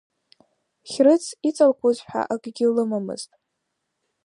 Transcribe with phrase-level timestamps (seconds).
[0.89, 3.31] Хьрыц иҵалкуаз ҳәа акагь лымамызт.